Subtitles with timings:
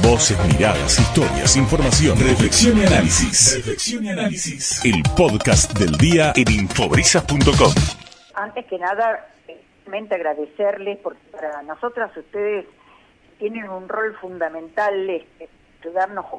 [0.00, 3.56] Voces, miradas, historias, información, reflexión y análisis.
[3.56, 4.82] Reflexión y análisis.
[4.84, 7.74] El podcast del día en infobrisas.com.
[8.34, 9.28] Antes que nada,
[9.84, 12.64] realmente agradecerles porque para nosotras ustedes
[13.38, 15.48] tienen un rol fundamental este,
[15.82, 16.36] ayudarnos a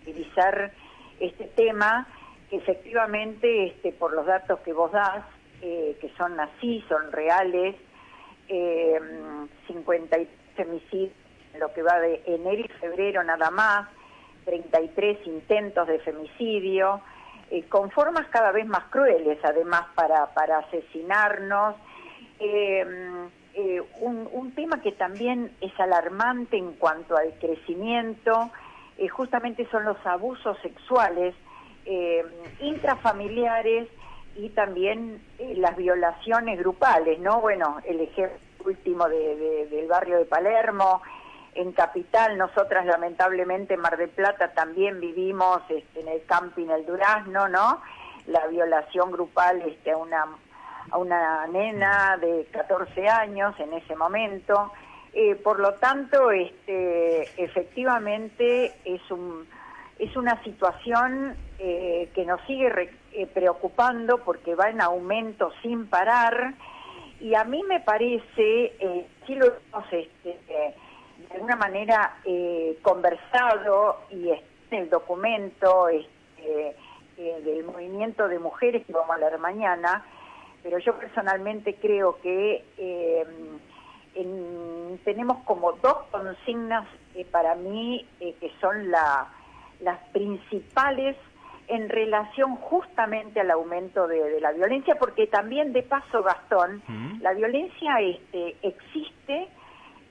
[0.00, 0.72] utilizar
[1.20, 2.08] este tema
[2.48, 5.24] que efectivamente este, por los datos que vos das
[5.60, 7.76] eh, que son así, son reales
[8.48, 8.98] eh,
[9.66, 10.16] 50
[10.56, 11.23] femicidios
[11.58, 13.88] lo que va de enero y febrero nada más,
[14.44, 17.00] 33 intentos de femicidio,
[17.50, 21.76] eh, con formas cada vez más crueles, además, para, para asesinarnos.
[22.40, 22.84] Eh,
[23.54, 28.50] eh, un, tema que también es alarmante en cuanto al crecimiento,
[29.10, 31.34] justamente son los abusos sexuales
[32.60, 33.88] intrafamiliares
[34.36, 35.20] y también
[35.56, 37.40] las violaciones grupales, ¿no?
[37.40, 41.02] Bueno, el ejemplo último de, del barrio de Palermo,
[41.54, 46.84] en Capital, nosotras lamentablemente en Mar del Plata también vivimos este, en el camping El
[46.84, 47.80] Durazno, ¿no?
[48.26, 50.26] La violación grupal este, a, una,
[50.90, 54.72] a una nena de 14 años en ese momento.
[55.12, 59.46] Eh, por lo tanto, este, efectivamente es, un,
[59.98, 66.54] es una situación eh, que nos sigue eh, preocupando porque va en aumento sin parar
[67.20, 69.84] y a mí me parece, sí lo hemos
[71.34, 74.38] de alguna manera eh, conversado y en
[74.70, 76.76] el documento este,
[77.18, 80.04] eh, del movimiento de mujeres que vamos a hablar mañana,
[80.62, 83.26] pero yo personalmente creo que eh,
[85.04, 86.86] tenemos como dos consignas
[87.32, 89.26] para mí que son la,
[89.80, 91.16] las principales
[91.66, 96.80] en relación justamente al aumento de, la violencia, porque también de paso, Gastón,
[97.20, 99.48] la violencia este, existe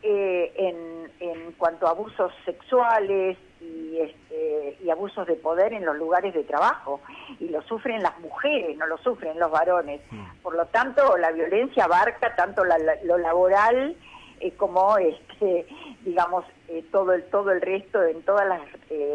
[0.04, 5.96] eh, en, en, cuanto a abusos sexuales y, este, y abusos de poder en los
[5.96, 7.00] lugares de trabajo,
[7.40, 10.02] y lo sufren las mujeres, no lo sufren los varones.
[10.12, 10.42] Mm.
[10.42, 13.96] Por lo tanto, la violencia abarca tanto lo laboral
[14.42, 15.66] eh, como, este,
[16.02, 18.62] digamos, eh, todo, el, todo el resto, en todas las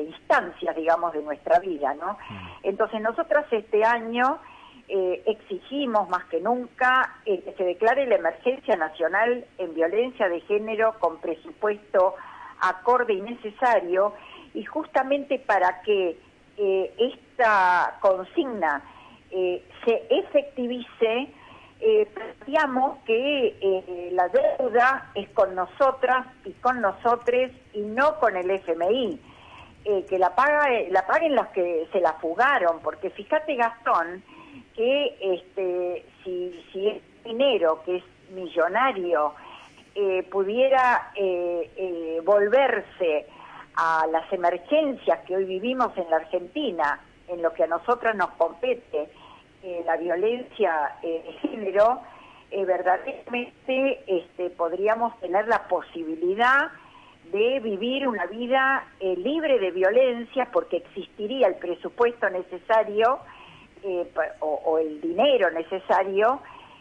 [0.07, 2.15] instancias, digamos, de nuestra vida, ¿no?
[2.31, 2.49] Mm.
[2.63, 4.39] Entonces, nosotras este año
[4.91, 10.41] eh, exigimos más que nunca eh, que se declare la emergencia nacional en violencia de
[10.41, 12.15] género con presupuesto
[12.63, 14.15] acorde y necesario
[14.55, 16.17] y justamente para que
[16.57, 18.83] eh, esta consigna
[19.31, 21.29] se efectivice,
[22.15, 29.21] planteamos que la deuda es con nosotras y con nosotres y no con el FMI.
[30.09, 34.25] que la, paga, la paguen los que se la fugaron, porque fíjate Gastón,
[34.79, 39.35] que este, si, si es dinero que es millonario
[39.97, 43.27] eh, pudiera eh, eh, volverse
[43.75, 48.31] a las emergencias que hoy vivimos en la Argentina, en lo que a nosotras nos
[48.31, 49.09] compete,
[49.85, 52.01] la violencia de género,
[52.51, 56.71] verdaderamente este, podríamos tener la posibilidad
[57.33, 63.19] de vivir una vida libre de violencia porque existiría el presupuesto necesario
[63.83, 66.41] eh, o, el dinero necesario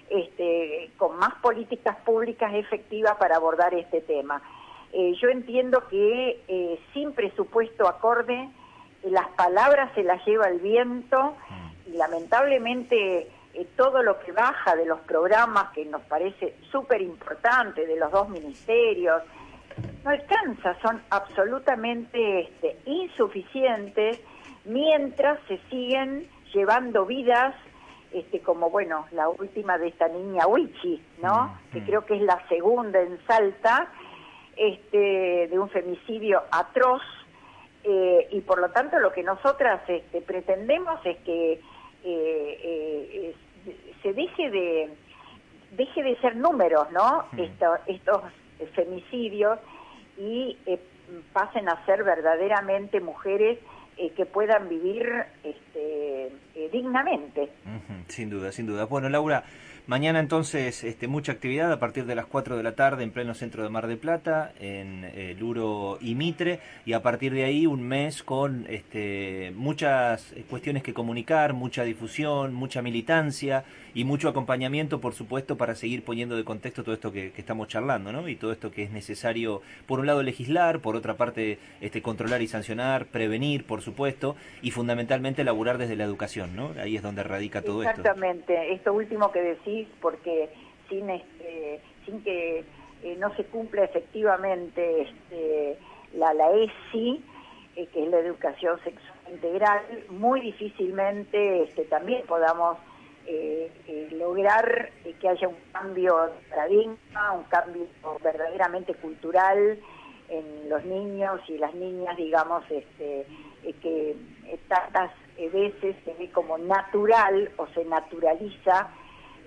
[0.09, 4.41] este, con más políticas públicas efectivas para abordar este tema.
[4.93, 8.49] Eh, yo entiendo que eh, sin presupuesto acorde,
[9.03, 11.35] las palabras se las lleva el viento
[11.85, 13.29] y lamentablemente
[13.75, 18.29] todo lo que baja de los programas, que nos parece súper importante, de los dos
[18.29, 19.23] ministerios,
[20.03, 24.19] no alcanza, son absolutamente este, insuficientes
[24.65, 27.55] mientras se siguen llevando vidas,
[28.11, 31.47] este, como bueno, la última de esta niña Wichi, ¿no?
[31.47, 31.85] Mm, que mm.
[31.85, 33.91] creo que es la segunda en Salta,
[34.55, 37.01] este, de un femicidio atroz,
[37.83, 41.61] eh, y por lo tanto lo que nosotras este, pretendemos es que eh,
[42.03, 43.35] eh,
[44.01, 44.89] se deje de
[45.71, 47.25] deje de ser números, ¿no?
[47.33, 47.41] Mm.
[47.87, 48.21] estos
[48.73, 49.59] femicidios
[50.17, 50.57] y
[51.33, 53.59] pasen a ser verdaderamente mujeres
[54.15, 55.07] que puedan vivir
[55.43, 57.49] este, eh, dignamente.
[58.07, 58.85] sin duda, sin duda.
[58.85, 59.43] Bueno, Laura,
[59.87, 63.33] mañana entonces este, mucha actividad a partir de las 4 de la tarde en pleno
[63.33, 67.65] centro de Mar de Plata, en eh, Luro y Mitre, y a partir de ahí
[67.65, 73.63] un mes con este, muchas cuestiones que comunicar, mucha difusión, mucha militancia
[73.93, 78.11] y mucho acompañamiento, por supuesto, para seguir poniendo de contexto todo esto que, estamos charlando,
[78.11, 78.27] ¿no?
[78.27, 82.41] Y todo esto que es necesario, por un lado, legislar, por otra parte, este, controlar
[82.41, 86.73] y sancionar, prevenir, por supuesto, y fundamentalmente laburar desde la educación, ¿no?
[86.79, 88.01] Ahí es donde radica todo esto.
[88.01, 90.49] Exactamente, esto último que decís, porque
[90.89, 92.63] sin, este, sin que
[93.03, 95.77] eh, no se cumpla efectivamente este,
[96.13, 97.23] la, la ESI,
[97.75, 102.77] eh, que es la educación sexual integral, muy difícilmente este, también podamos
[103.27, 103.69] eh,
[104.13, 104.89] lograr
[105.19, 107.87] que haya un cambio de paradigma, un cambio
[108.23, 109.77] verdaderamente cultural
[110.29, 113.25] en los niños y las niñas, digamos, este,
[113.81, 114.15] que
[114.69, 118.89] tantas veces se ve como natural o se naturaliza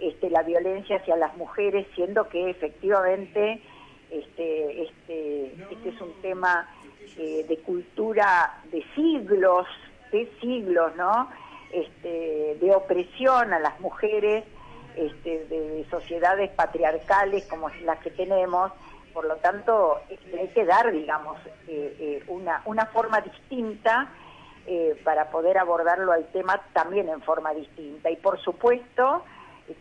[0.00, 3.62] este, la violencia hacia las mujeres, siendo que efectivamente
[4.11, 6.69] este, este, este es un tema
[7.19, 9.67] eh, de cultura de siglos,
[10.11, 11.29] de siglos, ¿no?
[11.73, 14.44] Este, de opresión a las mujeres,
[14.97, 18.73] este, de, sociedades patriarcales como las que tenemos,
[19.12, 21.38] por lo tanto este, hay que dar, digamos,
[21.69, 24.12] eh, eh, una, una forma distinta
[25.02, 28.08] para poder abordarlo al tema también en forma distinta.
[28.08, 29.25] Y por supuesto,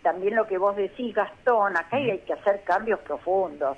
[0.02, 3.78] también lo que vos decís, Gastón, acá hay que hacer cambios profundos.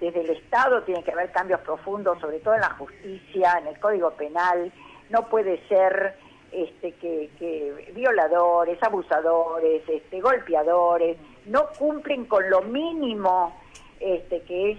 [0.00, 3.80] Desde el Estado tiene que haber cambios profundos, sobre todo en la justicia, en el
[3.80, 4.72] Código Penal.
[5.10, 6.16] No puede ser
[6.52, 11.16] este, que, violadores, abusadores, este, golpeadores,
[11.46, 13.56] no cumplen con lo mínimo
[14.00, 14.78] este, que es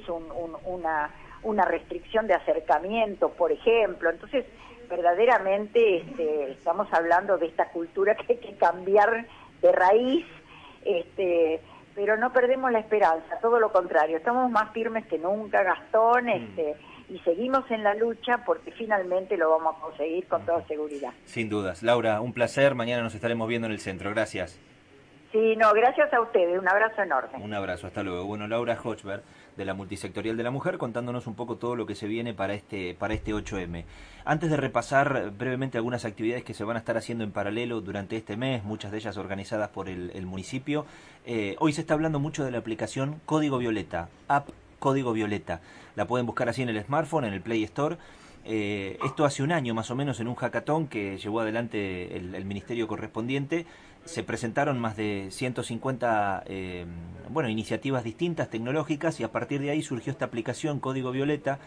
[0.66, 4.10] una, una restricción de acercamiento, por ejemplo.
[4.10, 4.46] Entonces,
[4.90, 9.28] verdaderamente este, estamos hablando de esta cultura que hay que cambiar
[9.62, 10.26] de raíz
[10.86, 11.62] este,
[11.96, 16.30] pero no perdemos la esperanza, todo lo contrario, estamos más firmes que nunca, Gastón, mm.
[16.30, 16.76] este,
[17.10, 21.12] y seguimos en la lucha porque finalmente lo vamos a conseguir con toda seguridad.
[21.26, 21.84] Sin dudas.
[21.84, 24.60] Laura, un placer, mañana nos estaremos viendo en el centro, gracias.
[25.32, 27.38] Sí, no, gracias a ustedes, un abrazo enorme.
[27.44, 28.26] Un abrazo, hasta luego.
[28.26, 29.22] Bueno, Laura Hochberg,
[29.60, 32.54] de la Multisectorial de la Mujer, contándonos un poco todo lo que se viene para
[32.54, 33.84] este, para este 8M.
[34.24, 38.16] Antes de repasar brevemente algunas actividades que se van a estar haciendo en paralelo durante
[38.16, 40.86] este mes, muchas de ellas organizadas por el, municipio,
[41.26, 44.48] eh, hoy se está hablando mucho de la aplicación Código Violeta, App
[44.80, 45.60] Código Violeta.
[45.96, 47.98] La pueden buscar así en el smartphone, en el Play Store.
[48.46, 52.46] Eh, esto hace un año más o menos en un hackathon que llevó adelante el,
[52.46, 53.66] ministerio correspondiente.
[54.06, 56.86] Se presentaron más de 150 eh,
[57.30, 61.60] bueno, iniciativas distintas tecnológicas y a partir de ahí surgió esta aplicación Código Violeta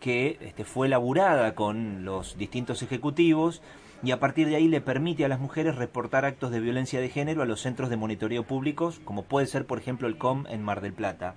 [0.00, 3.62] que este, fue elaborada con los distintos ejecutivos
[4.02, 7.08] y a partir de ahí le permite a las mujeres reportar actos de violencia de
[7.08, 10.62] género a los centros de monitoreo públicos, como puede ser por ejemplo el COM en
[10.62, 11.34] Mar del Plata.